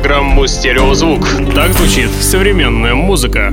Программу 0.00 0.46
«Стереозвук». 0.46 1.28
Так 1.54 1.74
звучит 1.74 2.10
современная 2.10 2.94
музыка. 2.94 3.52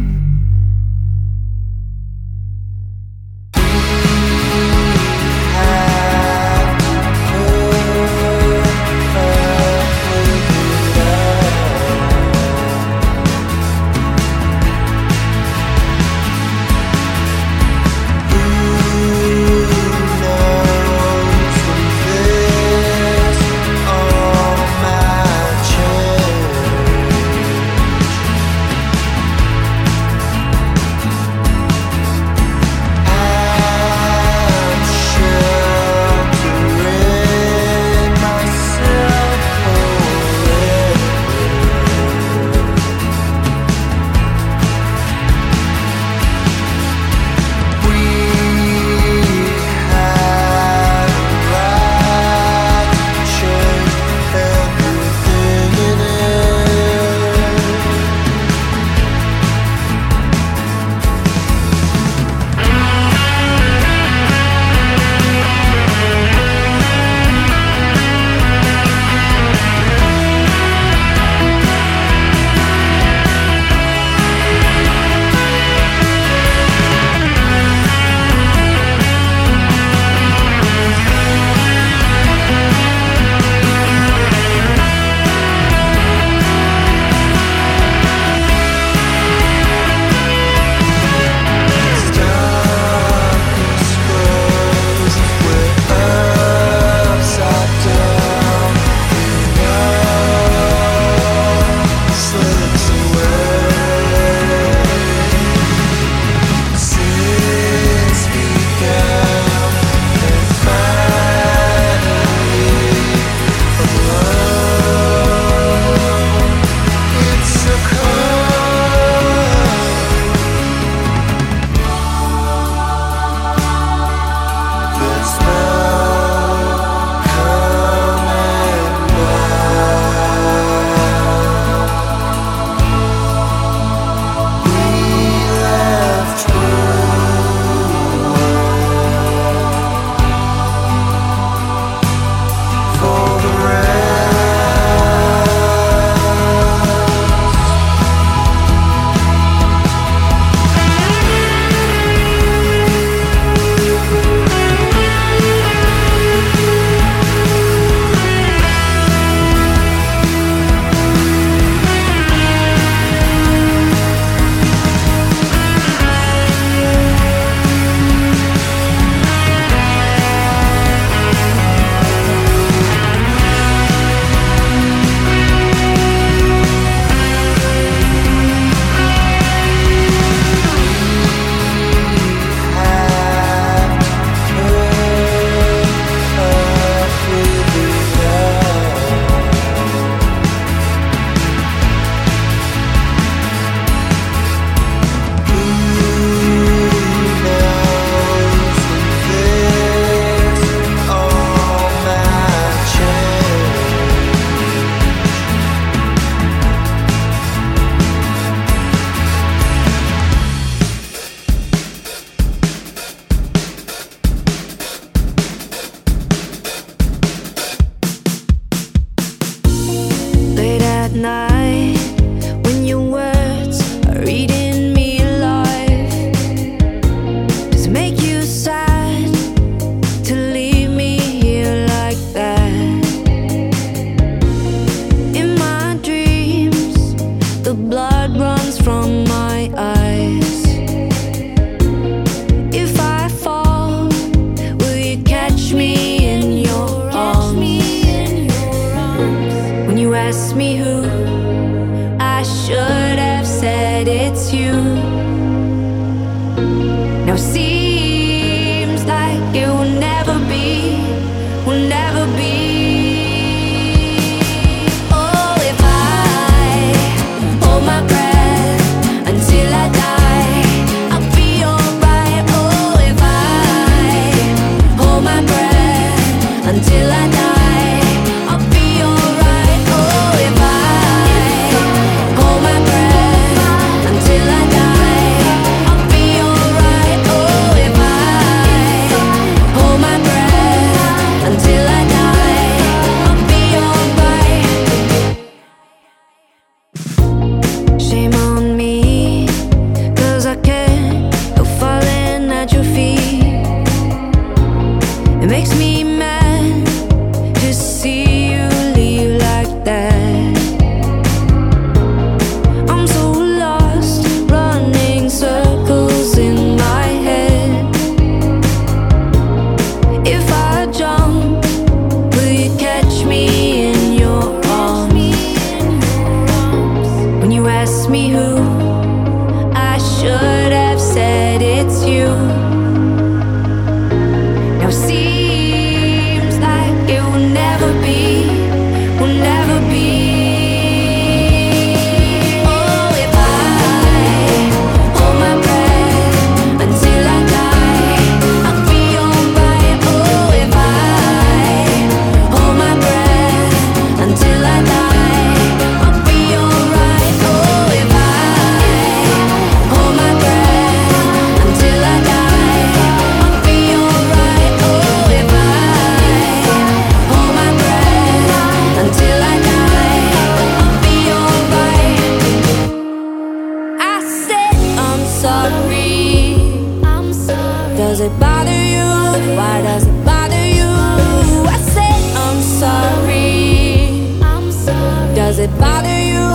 Does 378.21 378.29
it 378.31 378.39
bother 378.39 378.83
you? 378.93 379.57
Why 379.57 379.81
does 379.81 380.05
it 380.05 380.23
bother 380.23 380.65
you? 380.77 380.85
I 380.85 381.77
said 381.89 382.21
I'm 382.37 382.61
sorry. 382.61 384.37
I'm 384.43 384.71
sorry. 384.71 385.33
Does 385.33 385.57
it 385.57 385.71
bother 385.79 386.19
you? 386.31 386.45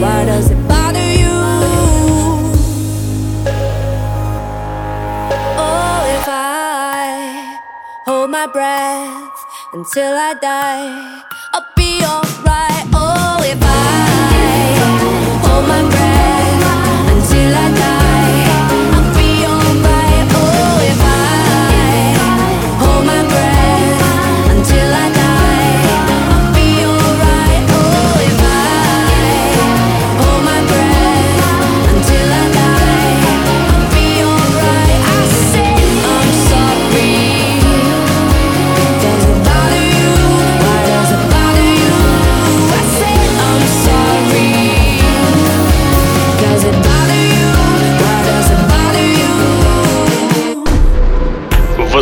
Why 0.00 0.24
does 0.24 0.52
it 0.52 0.68
bother 0.68 1.08
you? 1.22 1.36
Oh, 5.58 6.00
if 6.16 6.28
I 6.28 7.58
hold 8.06 8.30
my 8.30 8.46
breath 8.46 9.44
until 9.72 10.14
I 10.14 10.34
die, 10.40 11.22
I'll 11.54 11.66
be 11.74 12.04
alright. 12.04 12.86
Oh, 12.94 13.42
if 13.42 13.58
I 13.60 13.66
hold 15.42 15.66
my 15.66 15.80
breath. 15.90 15.95